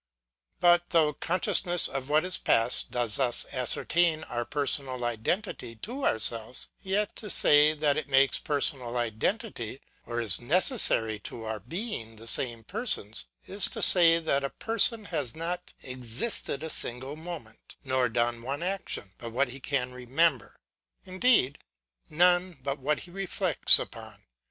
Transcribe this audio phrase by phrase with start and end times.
[0.59, 6.69] But though consciousness of what is past does thus ascertain our personal identity to ourselves,
[6.81, 12.25] yet to say, that it makes personal identity, or is necessary to our being the
[12.25, 18.09] same persons, is to say, that a person has not existed a single moment, nor
[18.09, 20.55] done one action, but what he can remember;
[21.05, 21.59] indeed,
[22.09, 24.23] none but what he reflects upon.